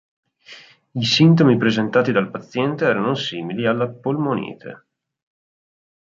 I 0.95 1.05
sintomi 1.05 1.57
presentati 1.59 2.11
dal 2.11 2.31
paziente 2.31 2.85
erano 2.85 3.13
simili 3.13 3.67
alla 3.67 3.87
polmonite. 3.87 4.85